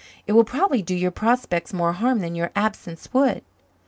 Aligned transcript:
It 0.25 0.31
will 0.31 0.43
probably 0.43 0.81
do 0.81 0.95
your 0.95 1.11
prospects 1.11 1.73
more 1.75 1.93
harm 1.93 2.21
than 2.21 2.33
your 2.33 2.49
absence 2.55 3.13
would." 3.13 3.43